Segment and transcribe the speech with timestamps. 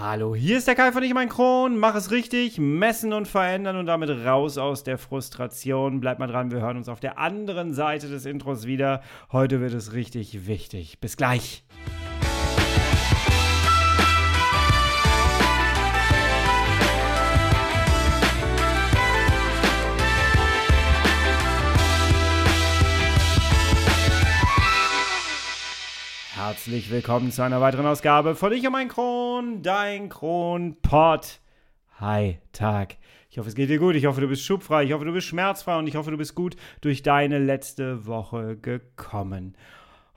[0.00, 1.76] Hallo, hier ist der Kai von Ich mein Kron.
[1.76, 6.00] Mach es richtig, messen und verändern und damit raus aus der Frustration.
[6.00, 9.02] Bleib mal dran, wir hören uns auf der anderen Seite des Intros wieder.
[9.30, 11.00] Heute wird es richtig wichtig.
[11.00, 11.64] Bis gleich.
[26.50, 31.38] Herzlich willkommen zu einer weiteren Ausgabe von Ich und mein Kron, dein Kronpott.
[32.00, 32.96] Hi, Tag.
[33.30, 33.94] Ich hoffe, es geht dir gut.
[33.94, 34.82] Ich hoffe, du bist schubfrei.
[34.82, 35.78] Ich hoffe, du bist schmerzfrei.
[35.78, 39.56] Und ich hoffe, du bist gut durch deine letzte Woche gekommen.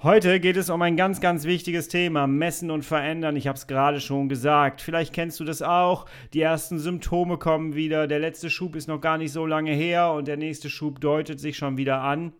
[0.01, 3.35] Heute geht es um ein ganz, ganz wichtiges Thema, messen und verändern.
[3.35, 4.81] Ich habe es gerade schon gesagt.
[4.81, 6.07] Vielleicht kennst du das auch.
[6.33, 8.07] Die ersten Symptome kommen wieder.
[8.07, 11.39] Der letzte Schub ist noch gar nicht so lange her und der nächste Schub deutet
[11.39, 12.33] sich schon wieder an.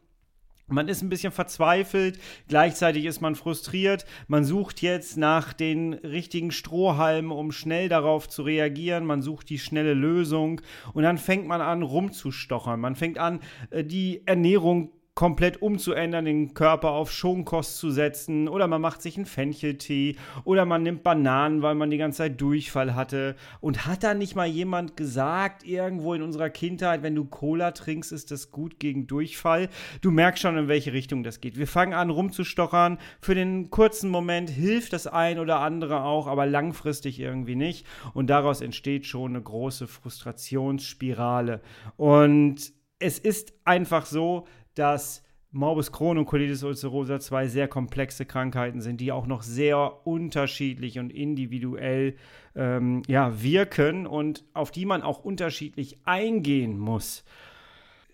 [0.67, 4.05] Man ist ein bisschen verzweifelt, gleichzeitig ist man frustriert.
[4.27, 9.05] Man sucht jetzt nach den richtigen Strohhalmen, um schnell darauf zu reagieren.
[9.05, 10.61] Man sucht die schnelle Lösung
[10.93, 12.79] und dann fängt man an rumzustochern.
[12.79, 18.67] Man fängt an, äh, die Ernährung komplett umzuändern, den Körper auf Schonkost zu setzen oder
[18.67, 22.95] man macht sich einen Fencheltee oder man nimmt Bananen, weil man die ganze Zeit Durchfall
[22.95, 23.35] hatte.
[23.61, 28.11] Und hat da nicht mal jemand gesagt, irgendwo in unserer Kindheit, wenn du Cola trinkst,
[28.11, 29.69] ist das gut gegen Durchfall?
[30.01, 31.57] Du merkst schon, in welche Richtung das geht.
[31.57, 32.97] Wir fangen an rumzustochern.
[33.21, 37.85] Für den kurzen Moment hilft das ein oder andere auch, aber langfristig irgendwie nicht.
[38.15, 41.61] Und daraus entsteht schon eine große Frustrationsspirale.
[41.97, 48.81] Und es ist einfach so, dass Morbus Crohn und Colitis ulcerosa zwei sehr komplexe Krankheiten
[48.81, 52.15] sind, die auch noch sehr unterschiedlich und individuell
[52.55, 57.23] ähm, ja, wirken und auf die man auch unterschiedlich eingehen muss.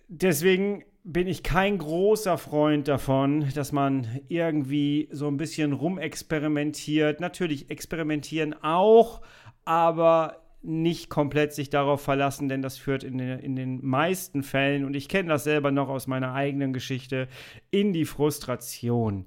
[0.10, 7.22] Deswegen bin ich kein großer Freund davon, dass man irgendwie so ein bisschen rumexperimentiert.
[7.22, 9.22] Natürlich experimentieren auch,
[9.64, 14.86] aber nicht komplett sich darauf verlassen, denn das führt in den, in den meisten Fällen,
[14.86, 17.28] und ich kenne das selber noch aus meiner eigenen Geschichte,
[17.72, 19.26] in die Frustration.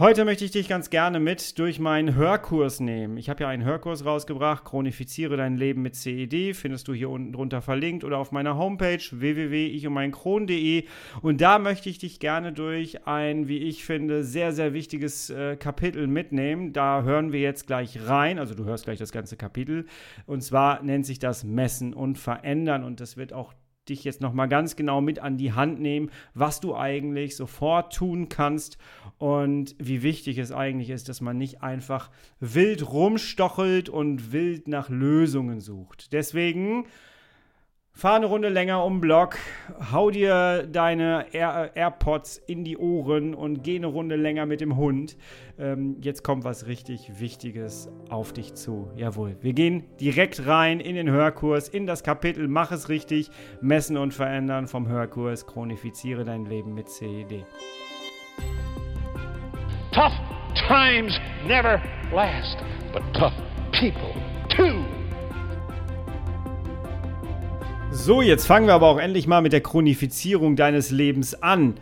[0.00, 3.16] Heute möchte ich dich ganz gerne mit durch meinen Hörkurs nehmen.
[3.16, 7.32] Ich habe ja einen Hörkurs rausgebracht, Chronifiziere dein Leben mit CED, findest du hier unten
[7.32, 10.84] drunter verlinkt oder auf meiner Homepage www.ichundmeinkron.de
[11.20, 15.56] und da möchte ich dich gerne durch ein, wie ich finde, sehr, sehr wichtiges äh,
[15.56, 16.72] Kapitel mitnehmen.
[16.72, 19.84] Da hören wir jetzt gleich rein, also du hörst gleich das ganze Kapitel
[20.26, 23.52] und zwar nennt sich das Messen und Verändern und das wird auch
[23.88, 28.28] dich jetzt nochmal ganz genau mit an die Hand nehmen, was du eigentlich sofort tun
[28.28, 28.78] kannst
[29.18, 32.10] und wie wichtig es eigentlich ist, dass man nicht einfach
[32.40, 36.12] wild rumstochelt und wild nach Lösungen sucht.
[36.12, 36.86] Deswegen
[37.98, 39.38] Fahr eine Runde länger um Block,
[39.90, 44.76] hau dir deine Air AirPods in die Ohren und geh eine Runde länger mit dem
[44.76, 45.16] Hund.
[45.58, 48.88] Ähm, jetzt kommt was richtig Wichtiges auf dich zu.
[48.94, 53.96] Jawohl, wir gehen direkt rein in den Hörkurs, in das Kapitel Mach es richtig, messen
[53.96, 57.44] und verändern vom Hörkurs Chronifiziere dein Leben mit CED.
[59.90, 60.12] Tough
[60.68, 61.82] times never
[62.12, 62.58] last,
[62.92, 63.34] but tough
[63.72, 64.14] people
[67.90, 71.74] So, jetzt fangen wir aber auch endlich mal mit der Chronifizierung deines Lebens an.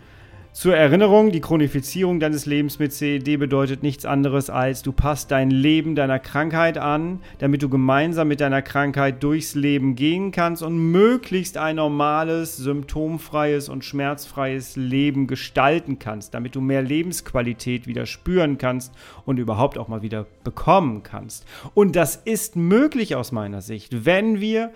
[0.53, 5.50] Zur Erinnerung, die Chronifizierung deines Lebens mit CED bedeutet nichts anderes als, du passt dein
[5.50, 10.78] Leben deiner Krankheit an, damit du gemeinsam mit deiner Krankheit durchs Leben gehen kannst und
[10.78, 18.56] möglichst ein normales, symptomfreies und schmerzfreies Leben gestalten kannst, damit du mehr Lebensqualität wieder spüren
[18.56, 18.95] kannst
[19.27, 21.45] und überhaupt auch mal wieder bekommen kannst.
[21.75, 24.72] Und das ist möglich aus meiner Sicht, wenn wir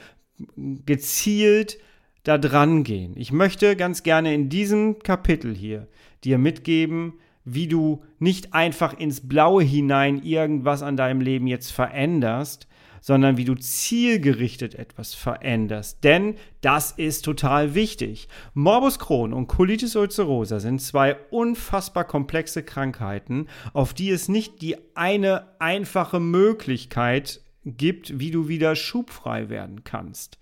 [0.56, 1.78] gezielt
[2.22, 3.14] da dran gehen.
[3.16, 5.88] Ich möchte ganz gerne in diesem Kapitel hier
[6.24, 7.14] dir mitgeben,
[7.44, 12.68] wie du nicht einfach ins Blaue hinein irgendwas an deinem Leben jetzt veränderst,
[13.00, 16.04] sondern wie du zielgerichtet etwas veränderst.
[16.04, 18.28] Denn das ist total wichtig.
[18.52, 24.76] Morbus Crohn und Colitis ulcerosa sind zwei unfassbar komplexe Krankheiten, auf die es nicht die
[24.94, 30.38] eine einfache Möglichkeit gibt, wie du wieder schubfrei werden kannst.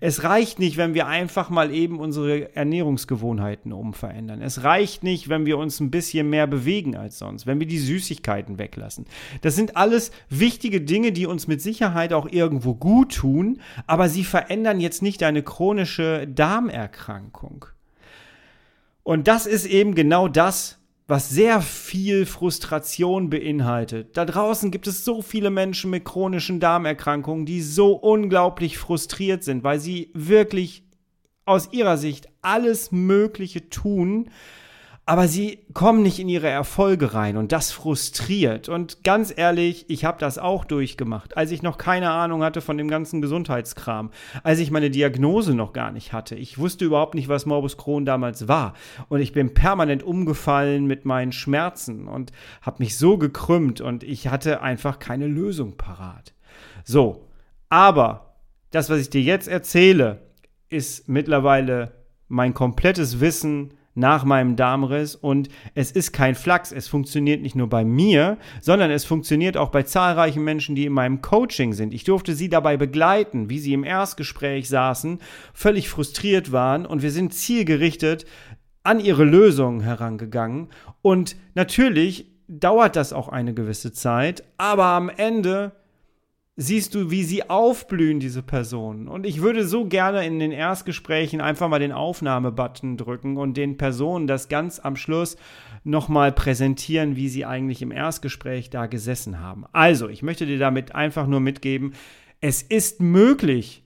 [0.00, 4.42] Es reicht nicht, wenn wir einfach mal eben unsere Ernährungsgewohnheiten umverändern.
[4.42, 7.78] Es reicht nicht, wenn wir uns ein bisschen mehr bewegen als sonst, wenn wir die
[7.78, 9.06] Süßigkeiten weglassen.
[9.42, 14.24] Das sind alles wichtige Dinge, die uns mit Sicherheit auch irgendwo gut tun, aber sie
[14.24, 17.66] verändern jetzt nicht eine chronische Darmerkrankung.
[19.04, 24.16] Und das ist eben genau das, was sehr viel Frustration beinhaltet.
[24.16, 29.62] Da draußen gibt es so viele Menschen mit chronischen Darmerkrankungen, die so unglaublich frustriert sind,
[29.62, 30.82] weil sie wirklich
[31.44, 34.30] aus ihrer Sicht alles Mögliche tun,
[35.08, 38.68] aber sie kommen nicht in ihre Erfolge rein und das frustriert.
[38.68, 42.76] Und ganz ehrlich, ich habe das auch durchgemacht, als ich noch keine Ahnung hatte von
[42.76, 44.10] dem ganzen Gesundheitskram,
[44.42, 46.34] als ich meine Diagnose noch gar nicht hatte.
[46.34, 48.74] Ich wusste überhaupt nicht, was Morbus Crohn damals war
[49.08, 54.26] und ich bin permanent umgefallen mit meinen Schmerzen und habe mich so gekrümmt und ich
[54.26, 56.34] hatte einfach keine Lösung parat.
[56.82, 57.28] So,
[57.68, 58.34] aber
[58.72, 60.22] das, was ich dir jetzt erzähle,
[60.68, 61.92] ist mittlerweile
[62.26, 66.70] mein komplettes Wissen nach meinem Darmriss und es ist kein Flachs.
[66.70, 70.92] Es funktioniert nicht nur bei mir, sondern es funktioniert auch bei zahlreichen Menschen, die in
[70.92, 71.92] meinem Coaching sind.
[71.92, 75.18] Ich durfte sie dabei begleiten, wie sie im Erstgespräch saßen,
[75.52, 78.26] völlig frustriert waren und wir sind zielgerichtet
[78.84, 80.68] an ihre Lösungen herangegangen.
[81.02, 85.72] Und natürlich dauert das auch eine gewisse Zeit, aber am Ende
[86.56, 89.08] siehst du, wie sie aufblühen, diese Personen.
[89.08, 93.76] Und ich würde so gerne in den Erstgesprächen einfach mal den Aufnahmebutton drücken und den
[93.76, 95.36] Personen das ganz am Schluss
[95.84, 99.64] nochmal präsentieren, wie sie eigentlich im Erstgespräch da gesessen haben.
[99.72, 101.92] Also, ich möchte dir damit einfach nur mitgeben,
[102.40, 103.82] es ist möglich,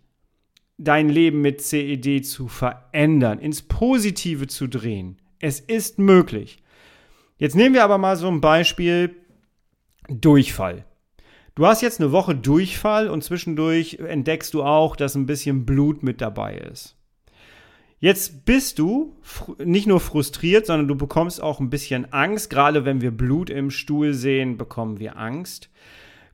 [0.78, 5.18] dein Leben mit CED zu verändern, ins Positive zu drehen.
[5.40, 6.62] Es ist möglich.
[7.36, 9.16] Jetzt nehmen wir aber mal so ein Beispiel
[10.08, 10.84] Durchfall.
[11.60, 16.02] Du hast jetzt eine Woche Durchfall und zwischendurch entdeckst du auch, dass ein bisschen Blut
[16.02, 16.96] mit dabei ist.
[17.98, 19.14] Jetzt bist du
[19.62, 22.48] nicht nur frustriert, sondern du bekommst auch ein bisschen Angst.
[22.48, 25.68] Gerade wenn wir Blut im Stuhl sehen, bekommen wir Angst.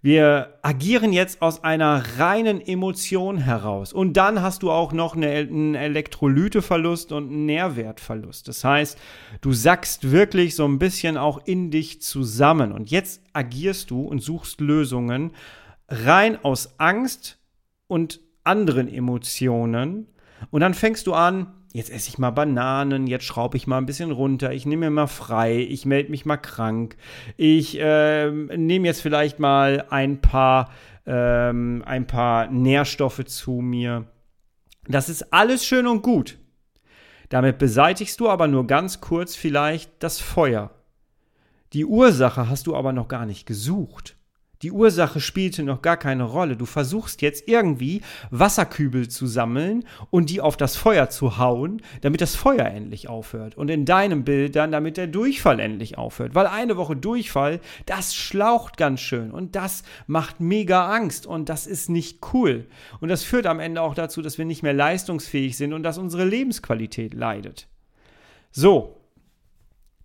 [0.07, 3.93] Wir agieren jetzt aus einer reinen Emotion heraus.
[3.93, 8.47] Und dann hast du auch noch einen Elektrolyteverlust und einen Nährwertverlust.
[8.47, 8.97] Das heißt,
[9.41, 12.71] du sackst wirklich so ein bisschen auch in dich zusammen.
[12.71, 15.33] Und jetzt agierst du und suchst Lösungen
[15.89, 17.41] rein aus Angst
[17.89, 20.07] und anderen Emotionen.
[20.53, 23.85] Und dann fängst du an, jetzt esse ich mal Bananen, jetzt schraube ich mal ein
[23.85, 26.97] bisschen runter, ich nehme mir mal frei, ich melde mich mal krank,
[27.37, 30.71] ich äh, nehme jetzt vielleicht mal ein paar,
[31.05, 34.07] ähm, ein paar Nährstoffe zu mir.
[34.89, 36.39] Das ist alles schön und gut.
[37.29, 40.71] Damit beseitigst du aber nur ganz kurz vielleicht das Feuer.
[41.75, 44.16] Die Ursache hast du aber noch gar nicht gesucht.
[44.63, 46.57] Die Ursache spielte noch gar keine Rolle.
[46.57, 48.01] Du versuchst jetzt irgendwie
[48.31, 53.57] Wasserkübel zu sammeln und die auf das Feuer zu hauen, damit das Feuer endlich aufhört.
[53.57, 56.35] Und in deinem Bild dann, damit der Durchfall endlich aufhört.
[56.35, 61.67] Weil eine Woche Durchfall, das schlaucht ganz schön und das macht mega Angst und das
[61.67, 62.67] ist nicht cool.
[63.01, 65.99] Und das führt am Ende auch dazu, dass wir nicht mehr leistungsfähig sind und dass
[65.99, 67.69] unsere Lebensqualität leidet.
[68.51, 68.97] So.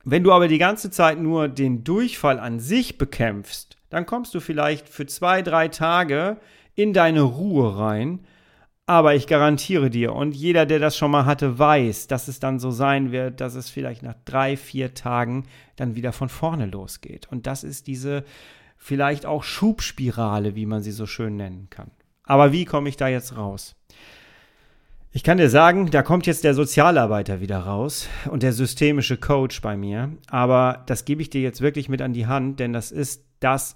[0.04, 4.40] Wenn du aber die ganze Zeit nur den Durchfall an sich bekämpfst, dann kommst du
[4.40, 6.38] vielleicht für zwei, drei Tage
[6.74, 8.22] in deine Ruhe rein.
[8.88, 12.60] Aber ich garantiere dir, und jeder, der das schon mal hatte, weiß, dass es dann
[12.60, 15.46] so sein wird, dass es vielleicht nach drei, vier Tagen
[15.76, 17.28] dann wieder von vorne losgeht.
[17.32, 18.24] Und das ist diese
[18.78, 21.92] vielleicht auch Schubspirale, wie man sie so schön nennen kann.
[22.24, 23.76] Aber wie komme ich da jetzt raus?
[25.12, 29.62] Ich kann dir sagen, da kommt jetzt der Sozialarbeiter wieder raus und der systemische Coach
[29.62, 30.18] bei mir.
[30.28, 33.76] Aber das gebe ich dir jetzt wirklich mit an die Hand, denn das ist das,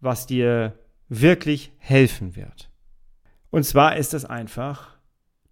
[0.00, 0.78] was dir
[1.08, 2.70] wirklich helfen wird.
[3.50, 4.98] Und zwar ist es einfach,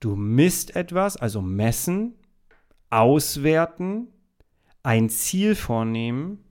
[0.01, 2.15] du misst etwas, also messen,
[2.89, 4.09] auswerten,
[4.83, 6.45] ein Ziel vornehmen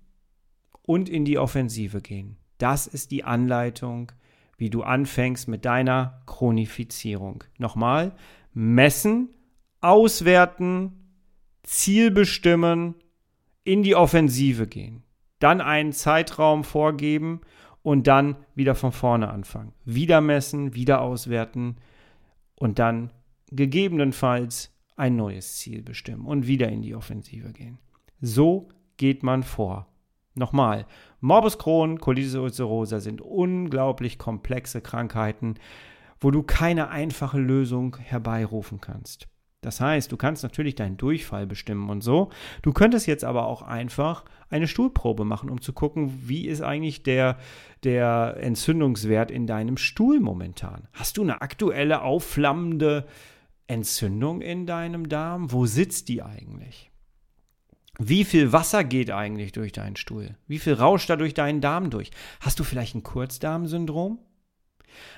[0.83, 2.37] und in die Offensive gehen.
[2.59, 4.11] Das ist die Anleitung,
[4.57, 7.43] wie du anfängst mit deiner Chronifizierung.
[7.57, 8.15] Nochmal,
[8.53, 9.29] messen,
[9.81, 11.13] auswerten,
[11.63, 12.95] Ziel bestimmen,
[13.63, 15.03] in die Offensive gehen
[15.39, 17.41] dann einen Zeitraum vorgeben
[17.81, 19.73] und dann wieder von vorne anfangen.
[19.85, 21.77] Wieder messen, wieder auswerten
[22.55, 23.11] und dann
[23.51, 27.79] gegebenenfalls ein neues Ziel bestimmen und wieder in die Offensive gehen.
[28.21, 28.67] So
[28.97, 29.87] geht man vor.
[30.35, 30.85] Nochmal,
[31.21, 35.55] Morbus Crohn, Colitis ulcerosa sind unglaublich komplexe Krankheiten,
[36.19, 39.27] wo du keine einfache Lösung herbeirufen kannst.
[39.61, 42.29] Das heißt, du kannst natürlich deinen Durchfall bestimmen und so.
[42.61, 47.03] Du könntest jetzt aber auch einfach eine Stuhlprobe machen, um zu gucken, wie ist eigentlich
[47.03, 47.37] der,
[47.83, 50.87] der Entzündungswert in deinem Stuhl momentan.
[50.93, 53.05] Hast du eine aktuelle aufflammende
[53.67, 55.51] Entzündung in deinem Darm?
[55.51, 56.89] Wo sitzt die eigentlich?
[58.01, 60.37] Wie viel Wasser geht eigentlich durch deinen Stuhl?
[60.47, 62.11] Wie viel rauscht da durch deinen Darm durch?
[62.39, 64.19] Hast du vielleicht ein Kurzdarmsyndrom?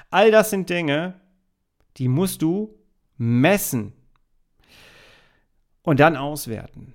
[0.09, 1.21] All das sind Dinge,
[1.97, 2.75] die musst du
[3.17, 3.93] messen
[5.83, 6.93] und dann auswerten.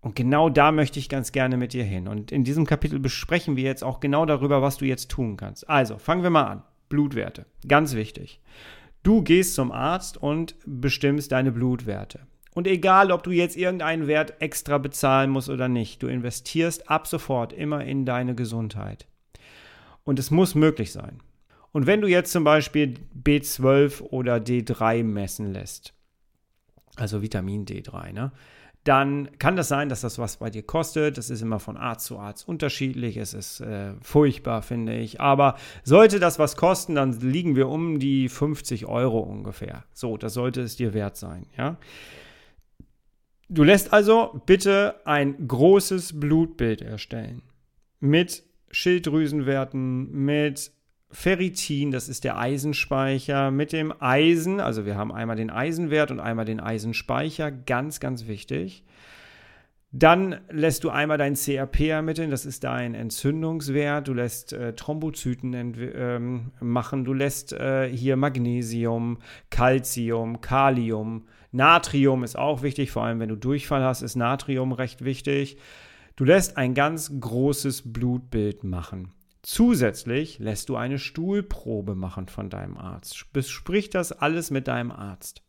[0.00, 2.06] Und genau da möchte ich ganz gerne mit dir hin.
[2.06, 5.68] Und in diesem Kapitel besprechen wir jetzt auch genau darüber, was du jetzt tun kannst.
[5.68, 6.62] Also, fangen wir mal an.
[6.88, 7.46] Blutwerte.
[7.66, 8.40] Ganz wichtig.
[9.02, 12.20] Du gehst zum Arzt und bestimmst deine Blutwerte.
[12.54, 17.06] Und egal, ob du jetzt irgendeinen Wert extra bezahlen musst oder nicht, du investierst ab
[17.06, 19.06] sofort immer in deine Gesundheit.
[20.04, 21.20] Und es muss möglich sein.
[21.72, 25.92] Und wenn du jetzt zum Beispiel B12 oder D3 messen lässt,
[26.98, 28.32] also Vitamin D3, ne?
[28.88, 31.18] dann kann das sein, dass das was bei dir kostet.
[31.18, 33.18] Das ist immer von Arzt zu Arzt unterschiedlich.
[33.18, 35.20] Es ist äh, furchtbar, finde ich.
[35.20, 39.84] Aber sollte das was kosten, dann liegen wir um die 50 Euro ungefähr.
[39.92, 41.76] So, das sollte es dir wert sein, ja.
[43.50, 47.42] Du lässt also bitte ein großes Blutbild erstellen
[48.00, 50.70] mit Schilddrüsenwerten, mit
[51.10, 56.20] Ferritin, das ist der Eisenspeicher, mit dem Eisen, also wir haben einmal den Eisenwert und
[56.20, 58.84] einmal den Eisenspeicher, ganz, ganz wichtig.
[59.90, 64.06] Dann lässt du einmal dein CRP ermitteln, das ist dein Entzündungswert.
[64.06, 69.16] Du lässt äh, Thrombozyten ähm, machen, du lässt äh, hier Magnesium,
[69.48, 75.04] Calcium, Kalium, Natrium ist auch wichtig, vor allem wenn du Durchfall hast, ist Natrium recht
[75.04, 75.56] wichtig.
[76.16, 79.14] Du lässt ein ganz großes Blutbild machen.
[79.50, 83.32] Zusätzlich lässt du eine Stuhlprobe machen von deinem Arzt.
[83.32, 85.42] Besprich das alles mit deinem Arzt.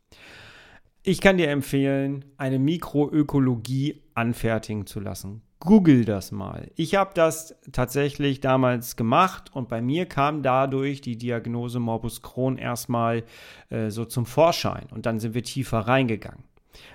[1.04, 5.42] Ich kann dir empfehlen, eine Mikroökologie anfertigen zu lassen.
[5.60, 6.72] Google das mal.
[6.78, 12.58] Ich habe das tatsächlich damals gemacht und bei mir kam dadurch die Diagnose Morbus Crohn
[12.58, 13.26] erstmal
[13.68, 16.46] äh, so zum Vorschein und dann sind wir tiefer reingegangen.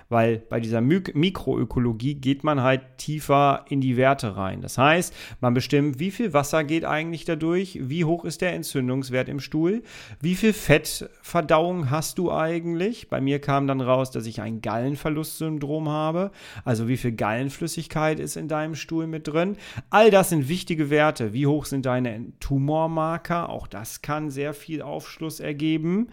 [0.07, 4.61] Weil bei dieser Mikroökologie geht man halt tiefer in die Werte rein.
[4.61, 9.29] Das heißt, man bestimmt, wie viel Wasser geht eigentlich dadurch, wie hoch ist der Entzündungswert
[9.29, 9.83] im Stuhl,
[10.21, 13.09] wie viel Fettverdauung hast du eigentlich.
[13.09, 16.31] Bei mir kam dann raus, dass ich ein Gallenverlustsyndrom habe.
[16.63, 19.57] Also wie viel Gallenflüssigkeit ist in deinem Stuhl mit drin.
[19.89, 21.33] All das sind wichtige Werte.
[21.33, 23.49] Wie hoch sind deine Tumormarker?
[23.49, 26.09] Auch das kann sehr viel Aufschluss ergeben.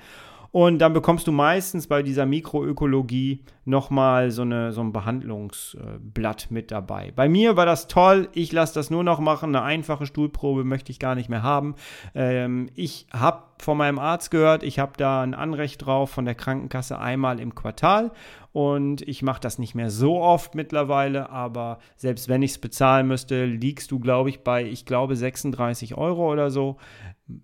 [0.53, 6.71] Und dann bekommst du meistens bei dieser Mikroökologie nochmal so, eine, so ein Behandlungsblatt mit
[6.71, 7.11] dabei.
[7.17, 8.29] Bei mir war das toll.
[8.35, 9.57] Ich lasse das nur noch machen.
[9.57, 11.75] Eine einfache Stuhlprobe möchte ich gar nicht mehr haben.
[12.15, 16.35] Ähm, ich habe von meinem Arzt gehört, ich habe da ein Anrecht drauf von der
[16.35, 18.13] Krankenkasse einmal im Quartal.
[18.53, 23.09] Und ich mache das nicht mehr so oft mittlerweile, aber selbst wenn ich es bezahlen
[23.09, 26.77] müsste, liegst du, glaube ich, bei, ich glaube, 36 Euro oder so.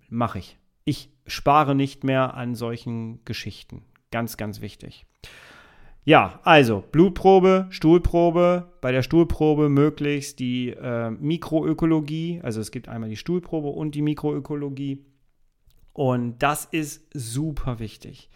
[0.09, 0.58] Mache ich.
[0.89, 3.83] Ich spare nicht mehr an solchen Geschichten.
[4.09, 5.05] Ganz, ganz wichtig.
[6.03, 13.07] Ja, also Blutprobe, Stuhlprobe, bei der Stuhlprobe möglichst die äh, Mikroökologie, also es gibt einmal
[13.07, 15.05] die Stuhlprobe und die Mikroökologie.
[15.93, 18.31] Und das ist super wichtig.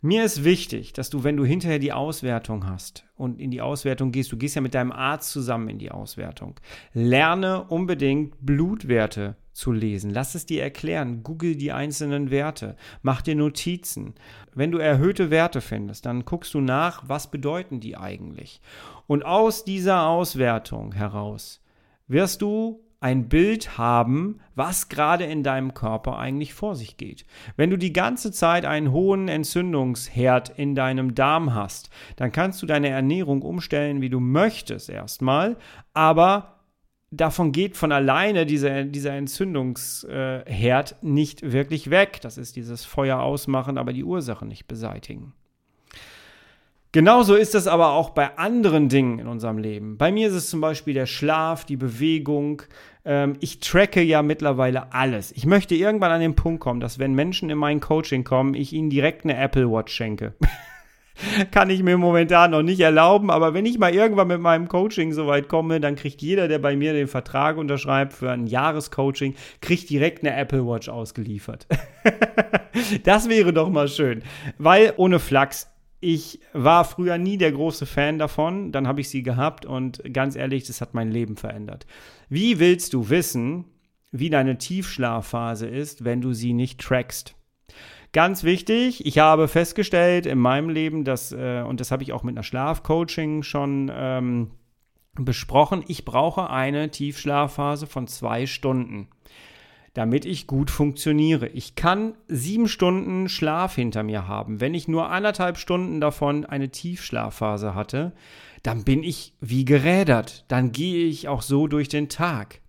[0.00, 4.12] Mir ist wichtig, dass du, wenn du hinterher die Auswertung hast und in die Auswertung
[4.12, 6.60] gehst, du gehst ja mit deinem Arzt zusammen in die Auswertung,
[6.92, 10.10] lerne unbedingt Blutwerte zu lesen.
[10.10, 11.22] Lass es dir erklären.
[11.22, 12.76] Google die einzelnen Werte.
[13.02, 14.14] Mach dir Notizen.
[14.54, 18.60] Wenn du erhöhte Werte findest, dann guckst du nach, was bedeuten die eigentlich.
[19.06, 21.62] Und aus dieser Auswertung heraus
[22.06, 27.24] wirst du ein Bild haben, was gerade in deinem Körper eigentlich vor sich geht.
[27.56, 32.66] Wenn du die ganze Zeit einen hohen Entzündungsherd in deinem Darm hast, dann kannst du
[32.66, 35.56] deine Ernährung umstellen, wie du möchtest erstmal,
[35.92, 36.55] aber
[37.10, 42.20] davon geht von alleine dieser, dieser Entzündungsherd nicht wirklich weg.
[42.22, 45.32] Das ist dieses Feuer ausmachen, aber die Ursache nicht beseitigen.
[46.92, 49.98] Genauso ist es aber auch bei anderen Dingen in unserem Leben.
[49.98, 52.62] Bei mir ist es zum Beispiel der Schlaf, die Bewegung.
[53.04, 55.30] Ähm, ich tracke ja mittlerweile alles.
[55.32, 58.72] Ich möchte irgendwann an den Punkt kommen, dass wenn Menschen in mein Coaching kommen, ich
[58.72, 60.34] ihnen direkt eine Apple Watch schenke.
[61.50, 63.30] kann ich mir momentan noch nicht erlauben.
[63.30, 66.58] Aber wenn ich mal irgendwann mit meinem Coaching so weit komme, dann kriegt jeder, der
[66.58, 71.66] bei mir den Vertrag unterschreibt für ein Jahrescoaching, kriegt direkt eine Apple Watch ausgeliefert.
[73.04, 74.22] das wäre doch mal schön.
[74.58, 75.68] Weil ohne Flachs,
[76.00, 80.36] ich war früher nie der große Fan davon, dann habe ich sie gehabt und ganz
[80.36, 81.86] ehrlich, das hat mein Leben verändert.
[82.28, 83.64] Wie willst du wissen,
[84.12, 87.35] wie deine Tiefschlafphase ist, wenn du sie nicht trackst?
[88.12, 92.22] Ganz wichtig, ich habe festgestellt in meinem Leben, dass, äh, und das habe ich auch
[92.22, 94.50] mit einer Schlafcoaching schon ähm,
[95.24, 99.08] besprochen, ich brauche eine Tiefschlafphase von zwei Stunden,
[99.94, 101.48] damit ich gut funktioniere.
[101.48, 104.60] Ich kann sieben Stunden Schlaf hinter mir haben.
[104.60, 108.12] Wenn ich nur anderthalb Stunden davon eine Tiefschlafphase hatte,
[108.62, 110.44] dann bin ich wie gerädert.
[110.48, 112.60] Dann gehe ich auch so durch den Tag.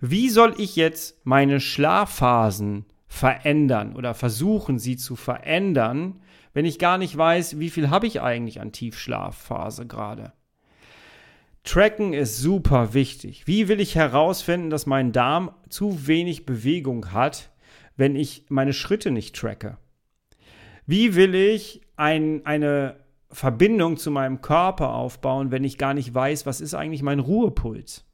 [0.00, 6.20] Wie soll ich jetzt meine Schlafphasen verändern oder versuchen sie zu verändern,
[6.52, 10.32] wenn ich gar nicht weiß, wie viel habe ich eigentlich an Tiefschlafphase gerade.
[11.64, 13.46] Tracken ist super wichtig.
[13.46, 17.50] Wie will ich herausfinden, dass mein Darm zu wenig Bewegung hat,
[17.96, 19.76] wenn ich meine Schritte nicht tracke?
[20.86, 22.96] Wie will ich ein, eine
[23.30, 28.04] Verbindung zu meinem Körper aufbauen, wenn ich gar nicht weiß, was ist eigentlich mein Ruhepuls.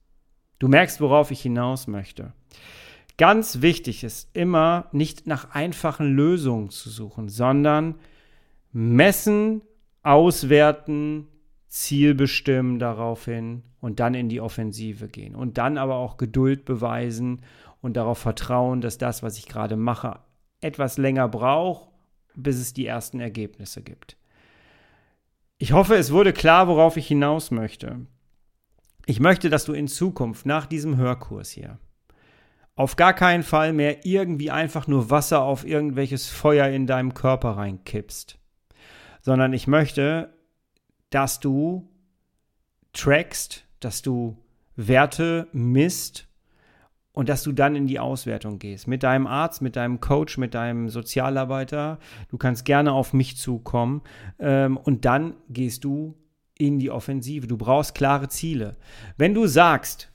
[0.58, 2.32] Du merkst, worauf ich hinaus möchte.
[3.16, 7.94] Ganz wichtig ist immer, nicht nach einfachen Lösungen zu suchen, sondern
[8.72, 9.62] messen,
[10.02, 11.28] auswerten,
[11.68, 15.36] Ziel bestimmen daraufhin und dann in die Offensive gehen.
[15.36, 17.42] Und dann aber auch Geduld beweisen
[17.80, 20.18] und darauf vertrauen, dass das, was ich gerade mache,
[20.60, 21.88] etwas länger braucht,
[22.34, 24.16] bis es die ersten Ergebnisse gibt.
[25.58, 28.06] Ich hoffe, es wurde klar, worauf ich hinaus möchte.
[29.06, 31.78] Ich möchte, dass du in Zukunft nach diesem Hörkurs hier
[32.76, 37.50] auf gar keinen Fall mehr irgendwie einfach nur Wasser auf irgendwelches Feuer in deinem Körper
[37.50, 38.38] reinkippst,
[39.20, 40.34] sondern ich möchte,
[41.10, 41.88] dass du
[42.92, 44.36] trackst, dass du
[44.76, 46.26] Werte misst
[47.12, 48.88] und dass du dann in die Auswertung gehst.
[48.88, 52.00] Mit deinem Arzt, mit deinem Coach, mit deinem Sozialarbeiter.
[52.28, 54.02] Du kannst gerne auf mich zukommen
[54.40, 56.16] ähm, und dann gehst du
[56.58, 57.46] in die Offensive.
[57.46, 58.76] Du brauchst klare Ziele.
[59.16, 60.12] Wenn du sagst,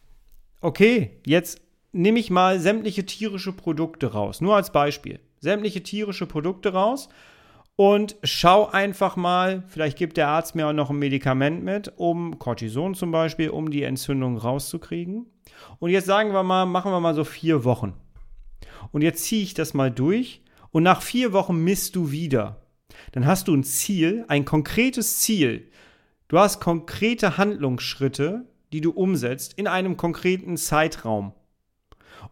[0.60, 1.62] okay, jetzt
[1.92, 5.20] nehme ich mal sämtliche tierische Produkte raus, nur als Beispiel.
[5.40, 7.10] Sämtliche tierische Produkte raus
[7.76, 12.38] und schau einfach mal, vielleicht gibt der Arzt mir auch noch ein Medikament mit, um
[12.38, 15.28] Cortison zum Beispiel, um die Entzündung rauszukriegen.
[15.80, 17.94] Und jetzt sagen wir mal, machen wir mal so vier Wochen.
[18.92, 20.42] Und jetzt ziehe ich das mal durch
[20.72, 22.66] und nach vier Wochen misst du wieder.
[23.14, 25.72] Dann hast du ein Ziel, ein konkretes Ziel.
[26.28, 31.34] Du hast konkrete Handlungsschritte, die du umsetzt in einem konkreten Zeitraum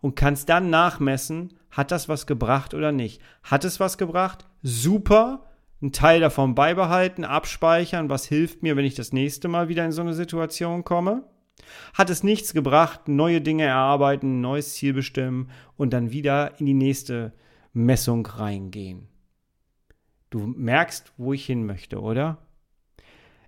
[0.02, 3.22] und kannst dann nachmessen, hat das was gebracht oder nicht.
[3.44, 4.46] Hat es was gebracht?
[4.64, 5.44] Super.
[5.82, 9.92] Ein Teil davon beibehalten, abspeichern, was hilft mir, wenn ich das nächste Mal wieder in
[9.92, 11.24] so eine Situation komme.
[11.94, 16.74] Hat es nichts gebracht, neue Dinge erarbeiten, neues Ziel bestimmen und dann wieder in die
[16.74, 17.34] nächste
[17.74, 19.08] Messung reingehen.
[20.30, 22.40] Du merkst, wo ich hin möchte, oder?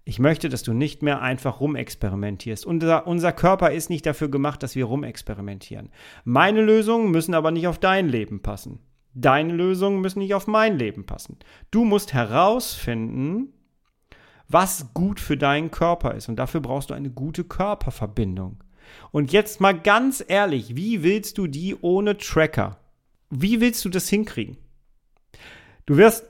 [0.10, 2.66] Ich möchte, dass du nicht mehr einfach rumexperimentierst.
[2.66, 5.89] Unser, unser Körper ist nicht dafür gemacht, dass wir rumexperimentieren.
[6.24, 8.80] Meine Lösungen müssen aber nicht auf dein Leben passen.
[9.13, 11.38] Deine Lösungen müssen nicht auf mein Leben passen.
[11.70, 13.54] Du musst herausfinden,
[14.48, 16.28] was gut für deinen Körper ist.
[16.28, 18.63] Und dafür brauchst du eine gute Körperverbindung.
[19.12, 22.80] Und jetzt mal ganz ehrlich, wie willst du die ohne Tracker?
[23.30, 24.58] Wie willst du das hinkriegen?
[25.86, 26.26] Du wirst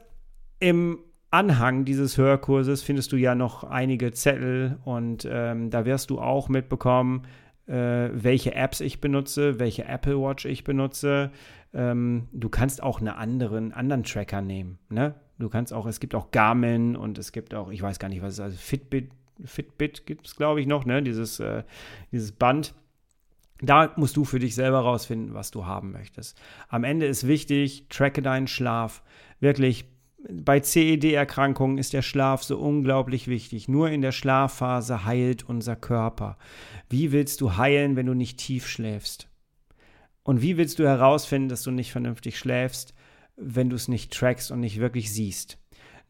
[0.59, 0.99] im
[1.31, 6.49] Anhang dieses Hörkurses findest du ja noch einige Zettel und ähm, da wirst du auch
[6.49, 7.23] mitbekommen,
[7.67, 11.31] äh, welche Apps ich benutze, welche Apple Watch ich benutze.
[11.73, 14.79] Ähm, du kannst auch einen anderen, anderen Tracker nehmen.
[14.89, 15.13] Ne?
[15.37, 18.21] Du kannst auch, es gibt auch Garmin und es gibt auch, ich weiß gar nicht,
[18.21, 19.11] was es ist, also Fitbit,
[19.45, 21.01] Fitbit gibt es, glaube ich, noch, ne?
[21.01, 21.63] Dieses, äh,
[22.11, 22.73] dieses Band.
[23.61, 26.41] Da musst du für dich selber rausfinden, was du haben möchtest.
[26.67, 29.01] Am Ende ist wichtig, tracke deinen Schlaf.
[29.39, 29.85] Wirklich
[30.27, 33.67] bei CED-Erkrankungen ist der Schlaf so unglaublich wichtig.
[33.67, 36.37] Nur in der Schlafphase heilt unser Körper.
[36.89, 39.29] Wie willst du heilen, wenn du nicht tief schläfst?
[40.23, 42.93] Und wie willst du herausfinden, dass du nicht vernünftig schläfst,
[43.37, 45.57] wenn du es nicht trackst und nicht wirklich siehst?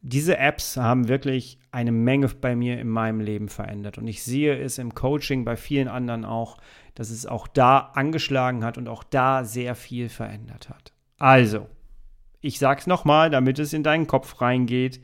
[0.02, 3.98] Diese Apps haben wirklich eine Menge bei mir in meinem Leben verändert.
[3.98, 6.56] Und ich sehe es im Coaching bei vielen anderen auch,
[6.94, 10.92] dass es auch da angeschlagen hat und auch da sehr viel verändert hat.
[11.18, 11.68] Also,
[12.40, 15.00] ich sag's nochmal, damit es in deinen Kopf reingeht.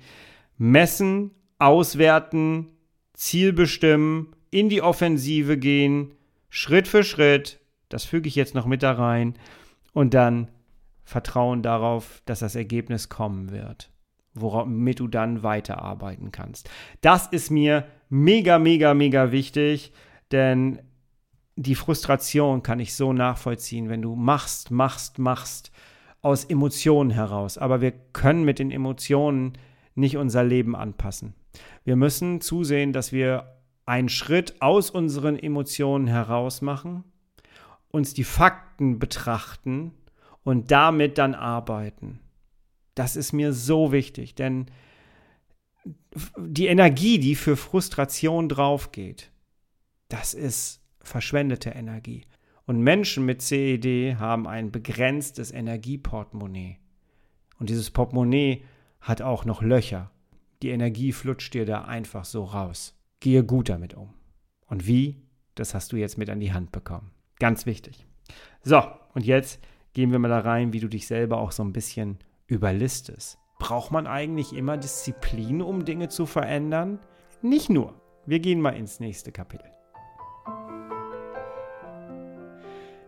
[0.59, 2.69] Messen, auswerten,
[3.13, 6.15] Ziel bestimmen, in die Offensive gehen,
[6.49, 9.35] Schritt für Schritt, das füge ich jetzt noch mit da rein,
[9.93, 10.51] und dann
[11.05, 13.91] Vertrauen darauf, dass das Ergebnis kommen wird,
[14.35, 16.69] womit du dann weiterarbeiten kannst.
[17.01, 19.93] Das ist mir mega, mega, mega wichtig,
[20.33, 20.81] denn
[21.57, 25.71] die Frustration kann ich so nachvollziehen, wenn du machst, machst, machst
[26.27, 27.57] aus Emotionen heraus.
[27.57, 29.53] Aber wir können mit den Emotionen
[29.95, 31.35] nicht unser Leben anpassen.
[31.85, 37.05] Wir müssen zusehen, dass wir einen Schritt aus unseren Emotionen heraus machen,
[37.93, 39.93] uns die Fakten betrachten
[40.43, 42.19] und damit dann arbeiten.
[42.97, 44.67] Das ist mir so wichtig, denn
[46.37, 49.31] die Energie, die für Frustration draufgeht,
[50.09, 52.25] das ist verschwendete Energie.
[52.67, 56.79] Und Menschen mit CED haben ein begrenztes Energieportemonnaie.
[57.59, 58.65] Und dieses Portemonnaie
[59.01, 60.11] hat auch noch Löcher.
[60.63, 62.99] Die Energie flutscht dir da einfach so raus.
[63.21, 64.15] Gehe gut damit um.
[64.67, 65.23] Und wie?
[65.55, 67.13] Das hast du jetzt mit an die Hand bekommen.
[67.39, 68.05] Ganz wichtig.
[68.63, 68.83] So,
[69.15, 69.61] und jetzt
[69.95, 73.39] gehen wir mal da rein, wie du dich selber auch so ein bisschen überlistest.
[73.59, 76.99] Braucht man eigentlich immer Disziplin, um Dinge zu verändern?
[77.43, 77.95] Nicht nur.
[78.27, 79.76] Wir gehen mal ins nächste Kapitel.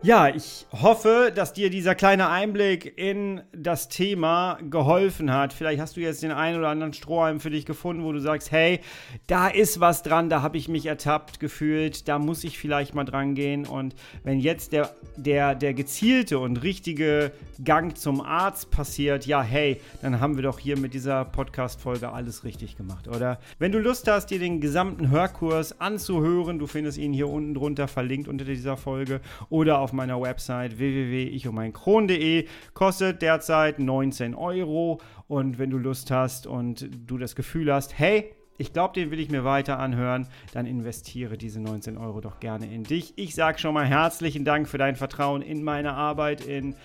[0.01, 5.51] Ja, ich hoffe, dass dir dieser kleine Einblick in das Thema geholfen hat.
[5.51, 8.49] Vielleicht hast du jetzt den einen oder anderen Strohhalm für dich gefunden, wo du sagst,
[8.49, 8.79] hey,
[9.27, 13.03] da ist was dran, da habe ich mich ertappt gefühlt, da muss ich vielleicht mal
[13.03, 13.67] dran gehen.
[13.67, 19.81] Und wenn jetzt der, der, der gezielte und richtige Gang zum Arzt passiert, ja, hey,
[20.01, 23.37] dann haben wir doch hier mit dieser Podcast-Folge alles richtig gemacht, oder?
[23.57, 27.89] Wenn du Lust hast, dir den gesamten Hörkurs anzuhören, du findest ihn hier unten drunter
[27.89, 32.47] verlinkt unter dieser Folge oder auf auf meiner Website www.ichumeinkron.de.
[32.75, 35.01] Kostet derzeit 19 Euro.
[35.27, 39.19] Und wenn du Lust hast und du das Gefühl hast, hey, ich glaube, den will
[39.19, 43.13] ich mir weiter anhören, dann investiere diese 19 Euro doch gerne in dich.
[43.15, 46.75] Ich sage schon mal herzlichen Dank für dein Vertrauen in meine Arbeit, in,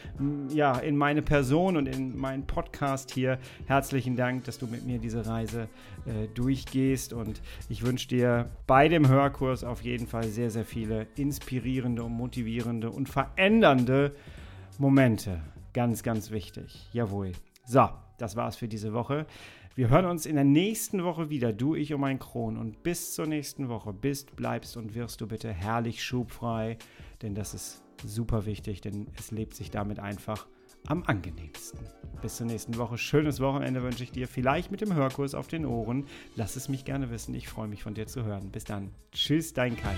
[0.51, 3.39] ja, in meine Person und in meinen Podcast hier.
[3.67, 5.69] Herzlichen Dank, dass du mit mir diese Reise
[6.07, 11.09] äh, durchgehst und ich wünsche dir bei dem Hörkurs auf jeden Fall sehr, sehr viele
[11.17, 14.15] inspirierende und motivierende und verändernde
[14.79, 15.41] Momente.
[15.73, 16.89] Ganz, ganz wichtig.
[16.93, 17.33] Jawohl.
[17.67, 19.27] So, das war's für diese Woche.
[19.75, 22.57] Wir hören uns in der nächsten Woche wieder, du, ich und mein Kron.
[22.57, 26.79] Und bis zur nächsten Woche bist, bleibst und wirst du bitte herrlich schubfrei,
[27.23, 30.47] denn das ist super wichtig, denn es lebt sich damit einfach
[30.87, 31.81] am angenehmsten.
[32.23, 32.99] Bis zur nächsten Woche.
[32.99, 34.29] Schönes Wochenende wünsche ich dir.
[34.29, 36.07] Vielleicht mit dem Hörkurs auf den Ohren.
[36.37, 37.35] Lass es mich gerne wissen.
[37.35, 38.51] Ich freue mich von dir zu hören.
[38.51, 38.91] Bis dann.
[39.13, 39.95] Tschüss, dein Kai.